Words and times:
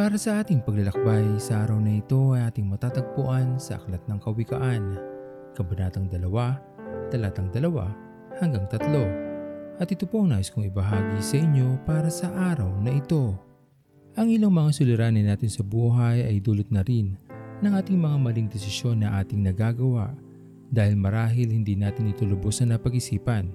Para 0.00 0.16
sa 0.16 0.40
ating 0.40 0.64
paglalakbay 0.64 1.36
sa 1.36 1.60
araw 1.60 1.76
na 1.76 2.00
ito 2.00 2.32
ay 2.32 2.48
ating 2.48 2.64
matatagpuan 2.64 3.60
sa 3.60 3.76
Aklat 3.76 4.00
ng 4.08 4.16
Kawikaan, 4.16 4.96
Kabanatang 5.52 6.08
2, 6.08 6.24
Talatang 7.12 7.52
2 7.52 8.40
hanggang 8.40 8.64
3. 8.64 9.76
At 9.76 9.92
ito 9.92 10.08
po 10.08 10.24
ang 10.24 10.32
nais 10.32 10.48
kong 10.48 10.72
ibahagi 10.72 11.20
sa 11.20 11.36
inyo 11.44 11.84
para 11.84 12.08
sa 12.08 12.32
araw 12.32 12.80
na 12.80 12.96
ito. 12.96 13.36
Ang 14.16 14.32
ilang 14.32 14.56
mga 14.56 14.72
suliranin 14.72 15.28
natin 15.28 15.52
sa 15.52 15.60
buhay 15.60 16.24
ay 16.24 16.40
dulot 16.40 16.72
na 16.72 16.80
rin 16.80 17.20
ng 17.60 17.72
ating 17.76 18.00
mga 18.00 18.16
maling 18.24 18.48
desisyon 18.48 19.04
na 19.04 19.20
ating 19.20 19.44
nagagawa 19.44 20.16
dahil 20.72 20.96
marahil 20.96 21.52
hindi 21.52 21.76
natin 21.76 22.08
ito 22.08 22.24
lubos 22.24 22.64
na 22.64 22.80
napag-isipan. 22.80 23.52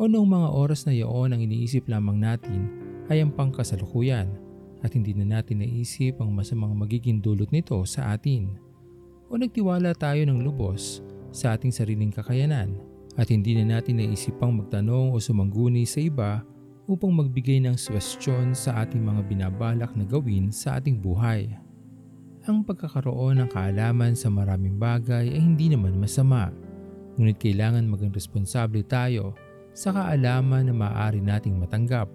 O 0.00 0.08
noong 0.08 0.40
mga 0.40 0.48
oras 0.56 0.88
na 0.88 0.96
iyon 0.96 1.36
ang 1.36 1.40
iniisip 1.44 1.84
lamang 1.84 2.16
natin 2.16 2.64
ay 3.12 3.20
ang 3.20 3.28
pangkasalukuyan 3.28 4.45
at 4.86 4.94
hindi 4.94 5.10
na 5.18 5.26
natin 5.26 5.66
naisip 5.66 6.22
ang 6.22 6.30
masamang 6.30 6.78
magiging 6.78 7.18
dulot 7.18 7.50
nito 7.50 7.82
sa 7.82 8.14
atin. 8.14 8.54
O 9.26 9.34
nagtiwala 9.34 9.90
tayo 9.98 10.22
ng 10.22 10.46
lubos 10.46 11.02
sa 11.34 11.58
ating 11.58 11.74
sariling 11.74 12.14
kakayanan 12.14 12.78
at 13.18 13.26
hindi 13.34 13.58
na 13.58 13.76
natin 13.76 13.98
naisip 13.98 14.38
pang 14.38 14.54
magtanong 14.54 15.10
o 15.10 15.18
sumangguni 15.18 15.82
sa 15.82 15.98
iba 15.98 16.46
upang 16.86 17.10
magbigay 17.10 17.58
ng 17.66 17.74
suwestyon 17.74 18.54
sa 18.54 18.86
ating 18.86 19.02
mga 19.02 19.26
binabalak 19.26 19.90
na 19.98 20.06
gawin 20.06 20.54
sa 20.54 20.78
ating 20.78 21.02
buhay. 21.02 21.50
Ang 22.46 22.62
pagkakaroon 22.62 23.42
ng 23.42 23.50
kaalaman 23.50 24.14
sa 24.14 24.30
maraming 24.30 24.78
bagay 24.78 25.34
ay 25.34 25.40
hindi 25.42 25.66
naman 25.66 25.98
masama, 25.98 26.54
ngunit 27.18 27.42
kailangan 27.42 27.90
maging 27.90 28.14
responsable 28.14 28.86
tayo 28.86 29.34
sa 29.74 29.90
kaalaman 29.90 30.70
na 30.70 30.74
maaari 30.78 31.18
nating 31.18 31.58
matanggap. 31.58 32.06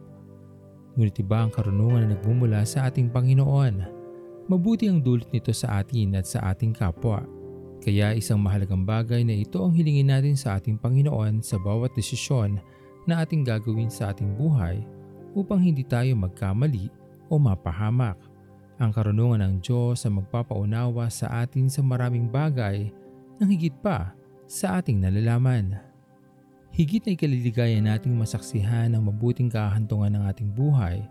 Ngunit 1.01 1.17
iba 1.17 1.41
ang 1.41 1.49
karunungan 1.49 2.05
na 2.05 2.13
nagmumula 2.13 2.61
sa 2.61 2.85
ating 2.85 3.09
Panginoon. 3.09 3.89
Mabuti 4.45 4.85
ang 4.85 5.01
dulot 5.01 5.25
nito 5.33 5.49
sa 5.49 5.81
atin 5.81 6.13
at 6.13 6.29
sa 6.29 6.53
ating 6.53 6.77
kapwa. 6.77 7.25
Kaya 7.81 8.13
isang 8.13 8.37
mahalagang 8.37 8.85
bagay 8.85 9.25
na 9.25 9.33
ito 9.33 9.65
ang 9.65 9.73
hilingin 9.73 10.13
natin 10.13 10.37
sa 10.37 10.61
ating 10.61 10.77
Panginoon 10.77 11.41
sa 11.41 11.57
bawat 11.57 11.97
desisyon 11.97 12.61
na 13.09 13.25
ating 13.25 13.41
gagawin 13.41 13.89
sa 13.89 14.13
ating 14.13 14.37
buhay 14.37 14.85
upang 15.33 15.65
hindi 15.65 15.81
tayo 15.81 16.13
magkamali 16.13 16.93
o 17.33 17.41
mapahamak. 17.41 18.21
Ang 18.77 18.93
karunungan 18.93 19.41
ng 19.41 19.53
Diyos 19.57 20.05
ang 20.05 20.21
magpapaunawa 20.21 21.09
sa 21.09 21.41
atin 21.41 21.65
sa 21.65 21.81
maraming 21.81 22.29
bagay 22.29 22.93
nang 23.41 23.49
higit 23.49 23.73
pa 23.81 24.13
sa 24.45 24.77
ating 24.77 25.01
nalalaman. 25.01 25.81
Higit 26.71 27.03
na 27.03 27.11
ikaliligaya 27.19 27.83
nating 27.83 28.15
masaksihan 28.15 28.95
ang 28.95 29.03
mabuting 29.11 29.51
kahantungan 29.51 30.15
ng 30.15 30.23
ating 30.31 30.55
buhay 30.55 31.03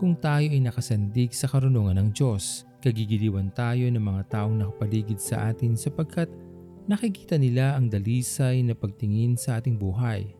kung 0.00 0.16
tayo 0.16 0.48
ay 0.48 0.56
nakasandig 0.56 1.36
sa 1.36 1.52
karunungan 1.52 2.00
ng 2.00 2.08
Diyos. 2.16 2.64
Kagigiliwan 2.80 3.52
tayo 3.52 3.86
ng 3.92 4.00
mga 4.00 4.22
taong 4.32 4.56
nakapaligid 4.56 5.20
sa 5.20 5.52
atin 5.52 5.76
sapagkat 5.76 6.32
nakikita 6.88 7.36
nila 7.36 7.76
ang 7.76 7.92
dalisay 7.92 8.64
na 8.64 8.72
pagtingin 8.72 9.36
sa 9.36 9.60
ating 9.60 9.76
buhay. 9.76 10.32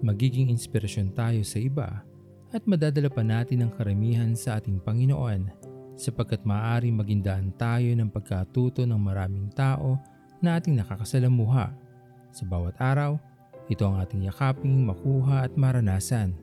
Magiging 0.00 0.48
inspirasyon 0.48 1.12
tayo 1.12 1.44
sa 1.44 1.60
iba 1.60 2.00
at 2.56 2.64
madadala 2.64 3.12
pa 3.12 3.20
natin 3.20 3.68
ang 3.68 3.76
karamihan 3.76 4.32
sa 4.32 4.56
ating 4.56 4.80
Panginoon 4.80 5.52
sapagkat 6.00 6.42
maaari 6.48 6.88
maging 6.90 7.20
daan 7.20 7.52
tayo 7.60 7.92
ng 7.92 8.08
pagkatuto 8.08 8.88
ng 8.88 8.98
maraming 8.98 9.52
tao 9.52 10.00
na 10.40 10.56
ating 10.56 10.80
nakakasalamuha. 10.80 11.76
Sa 12.34 12.42
bawat 12.48 12.74
araw, 12.82 13.20
ito 13.64 13.82
ang 13.88 13.96
ating 14.00 14.28
yakaping 14.28 14.84
makuha 14.84 15.48
at 15.48 15.56
maranasan. 15.56 16.36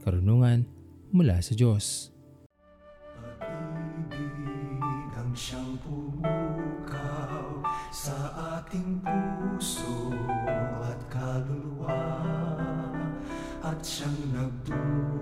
Karunungan 0.00 0.64
mula 1.12 1.38
sa 1.44 1.52
Diyos. 1.52 2.10
Pag-ibig 3.38 5.12
ang 5.12 5.32
siyang 5.36 5.76
pumukaw 5.84 7.60
sa 7.92 8.16
ating 8.60 9.04
puso 9.04 10.16
at 10.80 11.00
kaluluwa 11.12 12.00
at 13.62 13.78
siyang 13.84 14.18
nagdulot 14.32 15.21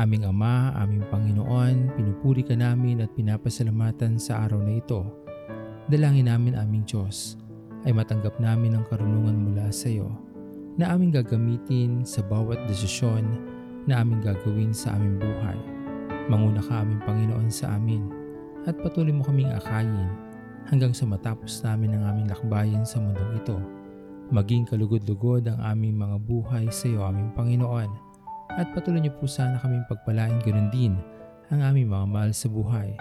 Aming 0.00 0.24
Ama, 0.24 0.72
aming 0.80 1.04
Panginoon, 1.12 1.92
pinupuri 1.92 2.40
ka 2.40 2.56
namin 2.56 3.04
at 3.04 3.12
pinapasalamatan 3.12 4.16
sa 4.16 4.48
araw 4.48 4.64
na 4.64 4.80
ito. 4.80 5.04
Dalangin 5.92 6.32
namin 6.32 6.56
aming 6.56 6.88
Diyos 6.88 7.36
ay 7.84 7.92
matanggap 7.92 8.32
namin 8.40 8.80
ang 8.80 8.88
karunungan 8.88 9.36
mula 9.36 9.68
sa 9.68 9.92
iyo 9.92 10.08
na 10.80 10.88
aming 10.96 11.12
gagamitin 11.12 12.00
sa 12.08 12.24
bawat 12.24 12.56
desisyon 12.64 13.28
na 13.84 14.00
aming 14.00 14.24
gagawin 14.24 14.72
sa 14.72 14.96
aming 14.96 15.20
buhay. 15.20 15.60
Manguna 16.32 16.64
ka 16.64 16.80
aming 16.80 17.04
Panginoon 17.04 17.52
sa 17.52 17.76
amin 17.76 18.08
at 18.64 18.80
patuloy 18.80 19.12
mo 19.12 19.20
kaming 19.20 19.52
akayin 19.52 20.08
hanggang 20.72 20.96
sa 20.96 21.04
matapos 21.04 21.60
namin 21.60 22.00
ang 22.00 22.16
aming 22.16 22.32
lakbayan 22.32 22.88
sa 22.88 23.04
mundong 23.04 23.36
ito. 23.36 23.60
Maging 24.32 24.64
kalugod-lugod 24.64 25.44
ang 25.44 25.60
aming 25.60 26.00
mga 26.00 26.16
buhay 26.24 26.72
sa 26.72 26.88
iyo 26.88 27.04
aming 27.04 27.36
Panginoon 27.36 28.08
at 28.58 28.66
patuloy 28.74 28.98
niyo 28.98 29.14
po 29.18 29.30
sana 29.30 29.60
kaming 29.62 29.86
pagpalain 29.86 30.42
ganoon 30.42 30.70
din 30.74 30.94
ang 31.50 31.60
aming 31.62 31.90
mga 31.90 32.06
mahal 32.06 32.32
sa 32.34 32.46
buhay. 32.46 32.94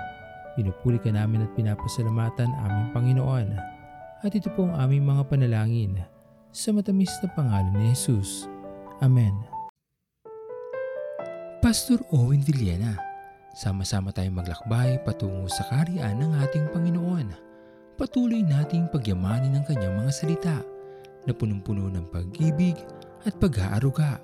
Pinupuri 0.58 0.98
ka 0.98 1.14
namin 1.14 1.46
at 1.46 1.52
pinapasalamatan 1.54 2.50
aming 2.50 2.90
Panginoon. 2.94 3.48
At 4.20 4.32
ito 4.36 4.52
po 4.52 4.68
ang 4.68 4.76
aming 4.76 5.08
mga 5.08 5.24
panalangin 5.32 6.04
sa 6.52 6.74
matamis 6.74 7.14
na 7.24 7.30
pangalan 7.32 7.74
ni 7.78 7.94
Jesus. 7.94 8.50
Amen. 9.00 9.32
Pastor 11.64 12.02
Owen 12.12 12.44
Villena, 12.44 12.98
sama-sama 13.56 14.12
tayong 14.12 14.42
maglakbay 14.42 15.00
patungo 15.06 15.48
sa 15.48 15.64
kariyan 15.72 16.20
ng 16.20 16.32
ating 16.44 16.66
Panginoon. 16.74 17.32
Patuloy 17.96 18.44
nating 18.44 18.88
pagyamanin 18.92 19.60
ang 19.60 19.66
kanyang 19.68 20.00
mga 20.00 20.12
salita 20.12 20.58
na 21.28 21.32
punong-puno 21.36 21.92
ng 21.92 22.08
pag-ibig 22.12 22.80
at 23.28 23.36
pag-aaruga 23.38 24.24